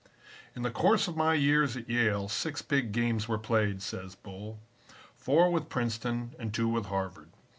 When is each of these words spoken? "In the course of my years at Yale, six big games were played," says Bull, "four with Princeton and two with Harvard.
"In 0.55 0.63
the 0.63 0.71
course 0.71 1.07
of 1.07 1.15
my 1.15 1.35
years 1.35 1.77
at 1.77 1.87
Yale, 1.87 2.27
six 2.27 2.63
big 2.63 2.91
games 2.91 3.27
were 3.27 3.37
played," 3.37 3.83
says 3.83 4.15
Bull, 4.15 4.57
"four 5.15 5.51
with 5.51 5.69
Princeton 5.69 6.33
and 6.39 6.51
two 6.51 6.67
with 6.67 6.87
Harvard. 6.87 7.29